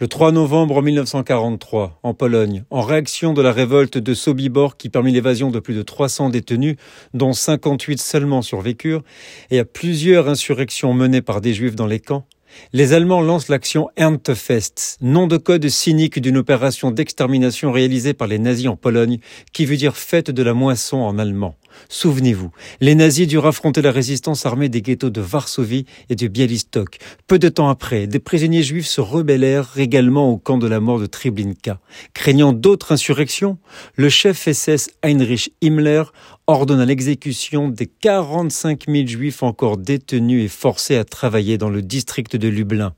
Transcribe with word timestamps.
Le 0.00 0.08
3 0.08 0.32
novembre 0.32 0.80
1943, 0.80 2.00
en 2.02 2.14
Pologne, 2.14 2.64
en 2.70 2.80
réaction 2.80 3.34
de 3.34 3.42
la 3.42 3.52
révolte 3.52 3.98
de 3.98 4.14
Sobibor 4.14 4.78
qui 4.78 4.88
permit 4.88 5.12
l'évasion 5.12 5.50
de 5.50 5.60
plus 5.60 5.74
de 5.74 5.82
300 5.82 6.30
détenus, 6.30 6.76
dont 7.12 7.34
58 7.34 8.00
seulement 8.00 8.40
survécurent, 8.40 9.02
et 9.50 9.58
à 9.58 9.66
plusieurs 9.66 10.26
insurrections 10.26 10.94
menées 10.94 11.20
par 11.20 11.42
des 11.42 11.52
juifs 11.52 11.76
dans 11.76 11.84
les 11.84 12.00
camps, 12.00 12.24
les 12.72 12.94
Allemands 12.94 13.20
lancent 13.20 13.48
l'action 13.48 13.90
Erntefest, 13.98 14.96
nom 15.02 15.26
de 15.26 15.36
code 15.36 15.68
cynique 15.68 16.18
d'une 16.18 16.38
opération 16.38 16.90
d'extermination 16.90 17.70
réalisée 17.70 18.14
par 18.14 18.26
les 18.26 18.38
nazis 18.38 18.68
en 18.68 18.76
Pologne, 18.76 19.18
qui 19.52 19.66
veut 19.66 19.76
dire 19.76 19.98
fête 19.98 20.30
de 20.30 20.42
la 20.42 20.54
moisson 20.54 20.96
en 20.96 21.18
allemand. 21.18 21.56
Souvenez-vous, 21.88 22.50
les 22.80 22.94
nazis 22.94 23.26
durent 23.26 23.46
affronter 23.46 23.82
la 23.82 23.92
résistance 23.92 24.46
armée 24.46 24.68
des 24.68 24.82
ghettos 24.82 25.10
de 25.10 25.20
Varsovie 25.20 25.86
et 26.08 26.16
de 26.16 26.28
Bialystok. 26.28 26.98
Peu 27.26 27.38
de 27.38 27.48
temps 27.48 27.68
après, 27.68 28.06
des 28.06 28.18
prisonniers 28.18 28.62
juifs 28.62 28.86
se 28.86 29.00
rebellèrent 29.00 29.72
également 29.76 30.30
au 30.30 30.38
camp 30.38 30.58
de 30.58 30.66
la 30.66 30.80
mort 30.80 31.00
de 31.00 31.06
Treblinka. 31.06 31.80
Craignant 32.14 32.52
d'autres 32.52 32.92
insurrections, 32.92 33.58
le 33.96 34.08
chef 34.08 34.48
SS 34.50 34.90
Heinrich 35.02 35.52
Himmler 35.62 36.04
ordonna 36.46 36.84
l'exécution 36.84 37.68
des 37.68 37.86
45 37.86 38.86
000 38.88 39.06
juifs 39.06 39.42
encore 39.42 39.76
détenus 39.76 40.44
et 40.44 40.48
forcés 40.48 40.96
à 40.96 41.04
travailler 41.04 41.58
dans 41.58 41.70
le 41.70 41.82
district 41.82 42.36
de 42.36 42.48
Lublin. 42.48 42.94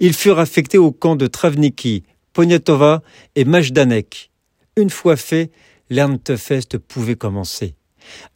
Ils 0.00 0.14
furent 0.14 0.38
affectés 0.38 0.78
au 0.78 0.90
camp 0.90 1.16
de 1.16 1.26
Travniki, 1.26 2.04
Poniatova 2.32 3.02
et 3.34 3.44
Majdanek. 3.44 4.30
Une 4.76 4.90
fois 4.90 5.16
fait, 5.16 5.50
l'Erntefest 5.88 6.78
pouvait 6.78 7.16
commencer. 7.16 7.74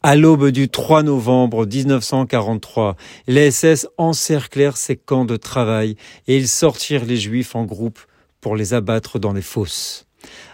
À 0.03 0.15
l'aube 0.15 0.49
du 0.49 0.69
3 0.69 1.03
novembre 1.03 1.65
1943, 1.65 2.95
les 3.27 3.51
SS 3.51 3.87
encerclèrent 3.97 4.77
ces 4.77 4.95
camps 4.95 5.25
de 5.25 5.37
travail 5.37 5.95
et 6.27 6.37
ils 6.37 6.47
sortirent 6.47 7.05
les 7.05 7.17
Juifs 7.17 7.55
en 7.55 7.65
groupe 7.65 7.99
pour 8.41 8.55
les 8.55 8.73
abattre 8.73 9.19
dans 9.19 9.33
les 9.33 9.41
fosses. 9.41 10.07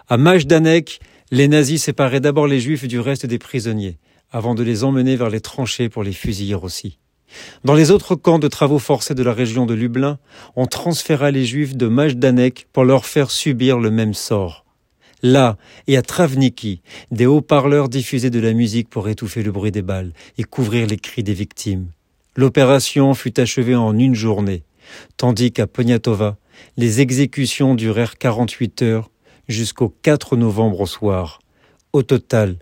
À 0.07 0.17
Majdanek, 0.17 0.99
les 1.31 1.47
nazis 1.47 1.83
séparaient 1.83 2.19
d'abord 2.19 2.47
les 2.47 2.59
Juifs 2.59 2.87
du 2.87 2.99
reste 2.99 3.25
des 3.25 3.39
prisonniers, 3.39 3.97
avant 4.31 4.55
de 4.55 4.63
les 4.63 4.83
emmener 4.83 5.15
vers 5.15 5.29
les 5.29 5.41
tranchées 5.41 5.89
pour 5.89 6.03
les 6.03 6.13
fusiller 6.13 6.55
aussi. 6.55 6.99
Dans 7.63 7.73
les 7.73 7.91
autres 7.91 8.15
camps 8.15 8.39
de 8.39 8.47
travaux 8.47 8.79
forcés 8.79 9.15
de 9.15 9.23
la 9.23 9.33
région 9.33 9.65
de 9.65 9.73
Lublin, 9.73 10.19
on 10.55 10.65
transféra 10.65 11.31
les 11.31 11.45
Juifs 11.45 11.75
de 11.75 11.87
Majdanek 11.87 12.67
pour 12.71 12.85
leur 12.85 13.05
faire 13.05 13.31
subir 13.31 13.79
le 13.79 13.91
même 13.91 14.13
sort. 14.13 14.66
Là 15.23 15.57
et 15.87 15.97
à 15.97 16.01
Travniki, 16.01 16.81
des 17.11 17.25
haut-parleurs 17.25 17.89
diffusaient 17.89 18.29
de 18.29 18.39
la 18.39 18.53
musique 18.53 18.89
pour 18.89 19.09
étouffer 19.09 19.41
le 19.41 19.51
bruit 19.51 19.71
des 19.71 19.81
balles 19.81 20.13
et 20.37 20.43
couvrir 20.43 20.87
les 20.87 20.97
cris 20.97 21.23
des 21.23 21.33
victimes. 21.33 21.87
L'opération 22.35 23.13
fut 23.15 23.39
achevée 23.39 23.75
en 23.75 23.97
une 23.97 24.13
journée, 24.13 24.63
tandis 25.17 25.51
qu'à 25.51 25.65
Poniatova, 25.65 26.37
les 26.77 27.01
exécutions 27.01 27.73
durèrent 27.73 28.17
48 28.17 28.81
heures 28.83 29.09
jusqu'au 29.47 29.89
4 29.89 30.37
novembre 30.37 30.81
au 30.81 30.85
soir. 30.85 31.39
Au 31.93 32.03
total, 32.03 32.57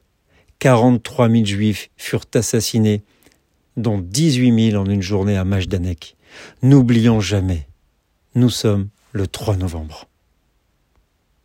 43 0.59 1.29
000 1.29 1.45
juifs 1.45 1.89
furent 1.97 2.25
assassinés, 2.33 3.03
dont 3.75 3.99
18 3.99 4.71
000 4.71 4.81
en 4.81 4.89
une 4.89 5.01
journée 5.01 5.35
à 5.35 5.43
Majdanek. 5.43 6.15
N'oublions 6.61 7.19
jamais, 7.19 7.67
nous 8.33 8.49
sommes 8.49 8.87
le 9.11 9.27
3 9.27 9.57
novembre. 9.57 10.07